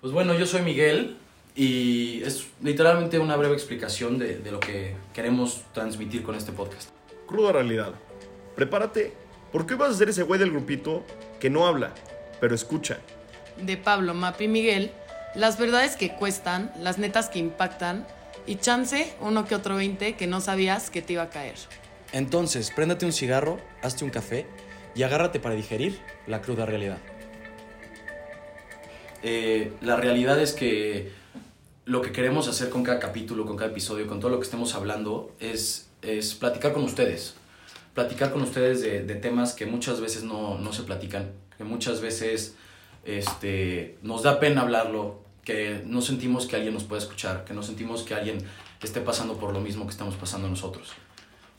[0.00, 1.18] Pues bueno, yo soy Miguel
[1.54, 6.88] y es literalmente una breve explicación de, de lo que queremos transmitir con este podcast.
[7.26, 7.92] Cruda realidad.
[8.56, 9.12] Prepárate,
[9.52, 11.04] porque hoy vas a ser ese güey del grupito
[11.38, 11.92] que no habla,
[12.40, 12.98] pero escucha.
[13.60, 14.90] de Pablo, Mapi y Miguel,
[15.34, 18.06] las verdades que cuestan, las netas que impactan
[18.46, 21.56] y chance uno que otro 20 que no sabías que te iba a caer.
[22.12, 24.46] Entonces, préndate un cigarro, hazte un café
[24.94, 26.98] y agárrate para digerir la cruda realidad.
[29.22, 31.12] Eh, la realidad es que
[31.84, 34.74] lo que queremos hacer con cada capítulo, con cada episodio, con todo lo que estemos
[34.74, 37.34] hablando, es, es platicar con ustedes.
[37.94, 42.00] Platicar con ustedes de, de temas que muchas veces no, no se platican, que muchas
[42.00, 42.54] veces
[43.04, 47.62] este, nos da pena hablarlo, que no sentimos que alguien nos pueda escuchar, que no
[47.62, 48.38] sentimos que alguien
[48.82, 50.92] esté pasando por lo mismo que estamos pasando nosotros.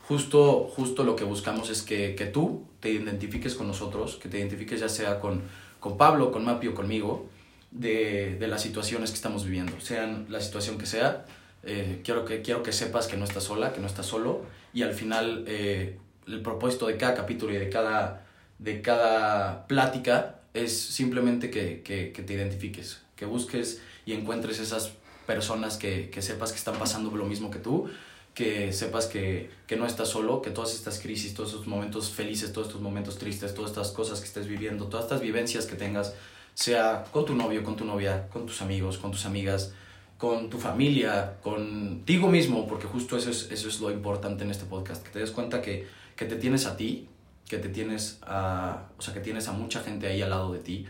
[0.08, 4.38] Justo, justo lo que buscamos es que, que tú te identifiques con nosotros, que te
[4.38, 5.42] identifiques ya sea con,
[5.78, 7.28] con Pablo, con Mapi o conmigo,
[7.72, 11.24] de, de las situaciones que estamos viviendo, sean la situación que sea.
[11.64, 14.42] eh, quiero, que, quiero que sepas que no estás sola, que no estás solo
[14.74, 18.26] y al final eh, el propósito de cada capítulo y de cada,
[18.58, 24.92] de cada plática es simplemente que, que, que te identifiques, que busques y encuentres esas
[25.26, 27.88] personas que, que sepas que están pasando lo mismo que tú,
[28.34, 32.52] que sepas que, que no estás solo, que todas estas crisis, todos estos momentos felices,
[32.52, 36.14] todos estos momentos tristes, todas estas cosas que estés viviendo, todas estas vivencias que tengas,
[36.54, 39.74] sea con tu novio, con tu novia, con tus amigos, con tus amigas,
[40.18, 44.66] con tu familia, contigo mismo, porque justo eso es, eso es lo importante en este
[44.66, 47.08] podcast, que te des cuenta que, que te tienes a ti,
[47.48, 50.60] que te tienes a, o sea, que tienes a mucha gente ahí al lado de
[50.60, 50.86] ti,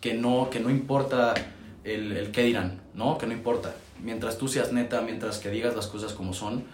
[0.00, 1.34] que no, que no importa
[1.84, 3.18] el, el qué dirán, ¿no?
[3.18, 3.74] Que no importa.
[4.02, 6.64] Mientras tú seas neta, mientras que digas las cosas como son,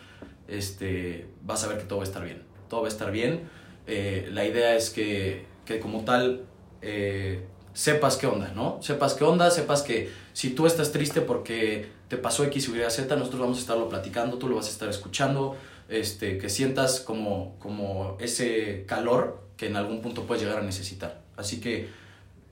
[0.48, 2.42] este, vas a ver que todo va a estar bien.
[2.70, 3.42] Todo va a estar bien.
[3.86, 6.46] Eh, la idea es que, que como tal
[6.80, 7.44] eh,
[7.78, 8.82] sepas qué onda, ¿no?
[8.82, 13.14] Sepas qué onda, sepas que si tú estás triste porque te pasó X, Y, Z,
[13.14, 15.56] nosotros vamos a estarlo platicando, tú lo vas a estar escuchando,
[15.88, 21.22] este, que sientas como, como ese calor que en algún punto puedes llegar a necesitar.
[21.36, 21.88] Así que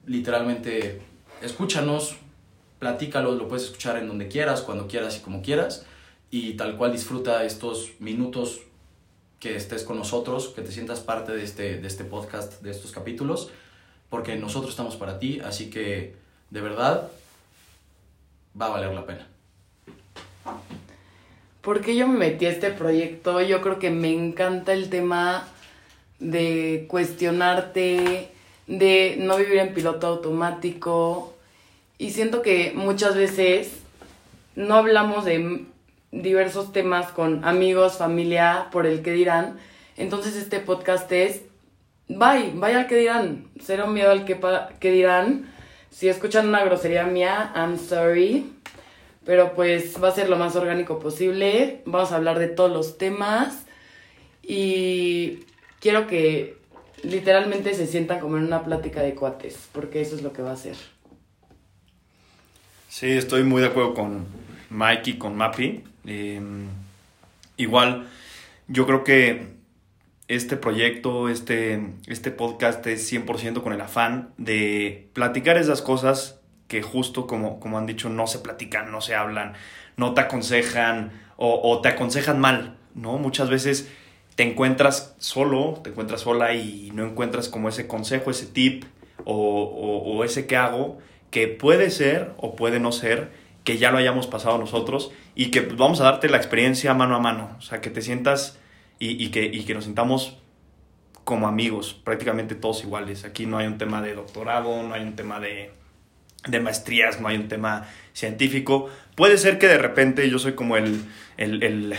[0.07, 1.03] literalmente
[1.43, 2.15] escúchanos,
[2.79, 5.87] platícalo, lo puedes escuchar en donde quieras, cuando quieras y como quieras,
[6.31, 8.61] y tal cual disfruta estos minutos
[9.41, 12.93] que estés con nosotros, que te sientas parte de este, de este podcast, de estos
[12.93, 13.51] capítulos,
[14.11, 16.15] porque nosotros estamos para ti, así que
[16.51, 17.11] de verdad
[18.61, 19.27] va a valer la pena.
[21.61, 23.41] ¿Por qué yo me metí a este proyecto?
[23.41, 25.49] Yo creo que me encanta el tema
[26.21, 28.29] de cuestionarte,
[28.69, 31.35] de no vivir en piloto automático.
[31.99, 33.73] Y siento que muchas veces
[34.55, 35.67] no hablamos de
[36.13, 39.59] diversos temas con amigos, familia, por el que dirán.
[39.97, 41.43] Entonces este podcast es,
[42.09, 43.47] bye, vaya al que dirán.
[43.61, 45.53] Cero miedo al que, dirán.
[45.91, 48.53] Si escuchan una grosería mía, I'm sorry.
[49.25, 51.83] Pero pues va a ser lo más orgánico posible.
[51.85, 53.67] Vamos a hablar de todos los temas.
[54.43, 55.45] Y
[55.81, 56.59] quiero que
[57.03, 60.53] literalmente se sientan como en una plática de cuates, porque eso es lo que va
[60.53, 60.77] a ser.
[62.89, 64.27] Sí, estoy muy de acuerdo con
[64.71, 65.85] Mike y con Mappy.
[66.07, 66.41] Eh,
[67.57, 68.09] igual,
[68.69, 69.56] yo creo que
[70.29, 76.83] este proyecto, este, este podcast es 100% con el afán de platicar esas cosas que
[76.83, 79.55] justo como, como han dicho, no se platican, no se hablan,
[79.97, 83.19] no te aconsejan o, o te aconsejan mal, ¿no?
[83.19, 83.89] Muchas veces
[84.35, 88.85] te encuentras solo, te encuentras sola y no encuentras como ese consejo, ese tip
[89.25, 90.99] o, o, o ese que hago
[91.31, 93.31] que puede ser o puede no ser
[93.65, 97.17] que ya lo hayamos pasado nosotros y que pues, vamos a darte la experiencia mano
[97.17, 98.59] a mano, o sea, que te sientas
[98.99, 100.39] y, y que, y que nos sintamos
[101.25, 103.25] como amigos, prácticamente todos iguales.
[103.25, 105.73] Aquí no hay un tema de doctorado, no hay un tema de,
[106.47, 108.89] de maestrías, no hay un tema científico.
[109.17, 111.05] Puede ser que de repente yo soy como el,
[111.37, 111.95] el, el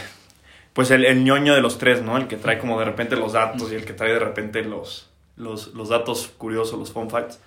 [0.72, 2.18] pues el, el ñoño de los tres, ¿no?
[2.18, 5.10] El que trae como de repente los datos y el que trae de repente los,
[5.36, 7.40] los, los datos curiosos, los fun facts.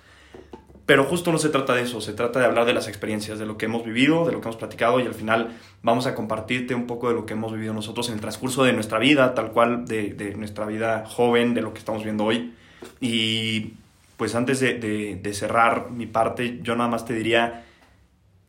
[0.91, 3.45] Pero justo no se trata de eso, se trata de hablar de las experiencias, de
[3.45, 6.75] lo que hemos vivido, de lo que hemos platicado y al final vamos a compartirte
[6.75, 9.53] un poco de lo que hemos vivido nosotros en el transcurso de nuestra vida, tal
[9.53, 12.53] cual de, nuestra vida joven, de lo que estamos viendo hoy.
[12.99, 13.71] Y
[14.17, 17.63] pues antes de cerrar mi parte, yo nada más te diría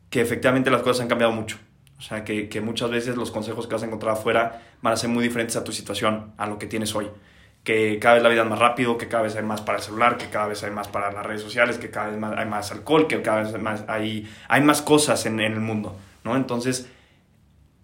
[0.09, 1.59] que efectivamente las cosas han cambiado mucho.
[1.97, 4.97] O sea, que, que muchas veces los consejos que vas a encontrar afuera van a
[4.97, 7.07] ser muy diferentes a tu situación, a lo que tienes hoy
[7.63, 9.83] que cada vez la vida es más rápido, que cada vez hay más para el
[9.83, 12.45] celular, que cada vez hay más para las redes sociales, que cada vez más, hay
[12.45, 16.35] más alcohol, que cada vez más, hay, hay más cosas en, en, el mundo, ¿no?
[16.35, 16.89] Entonces,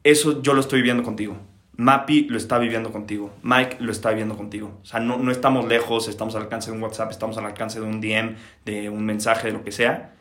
[0.04, 1.38] eso yo lo estoy viviendo contigo.
[1.78, 3.32] Mappy lo está viviendo contigo.
[3.42, 4.80] Mike lo está viviendo contigo.
[4.82, 7.80] O sea, no, no estamos lejos, estamos al alcance de un WhatsApp, estamos al alcance
[7.80, 8.36] de un DM,
[8.66, 10.14] de un mensaje, de lo que sea,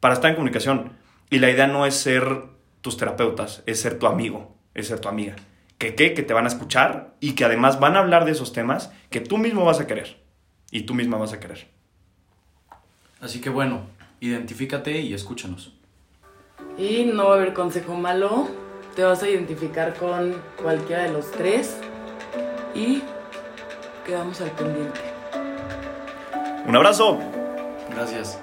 [0.00, 0.90] para estar en comunicación.
[1.30, 2.46] Y la idea no es ser
[2.80, 5.36] tus terapeutas, es ser tu amigo, es ser tu amiga.
[5.78, 8.52] Que, que, que te van a escuchar y que además van a hablar de esos
[8.52, 10.22] temas que tú mismo vas a querer
[10.70, 11.68] y tú misma vas a querer.
[13.20, 13.82] Así que bueno,
[14.20, 15.72] identifícate y escúchanos.
[16.78, 18.48] Y no va a haber consejo malo.
[18.96, 21.78] Te vas a identificar con cualquiera de los tres.
[22.74, 23.02] Y
[24.04, 25.00] quedamos al pendiente.
[26.66, 27.18] Un abrazo.
[27.90, 28.38] Gracias.